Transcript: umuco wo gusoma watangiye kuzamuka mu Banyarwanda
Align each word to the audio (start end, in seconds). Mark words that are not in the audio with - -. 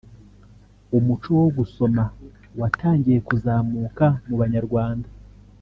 umuco 0.97 1.29
wo 1.39 1.47
gusoma 1.57 2.03
watangiye 2.59 3.17
kuzamuka 3.27 4.05
mu 4.27 4.35
Banyarwanda 4.41 5.09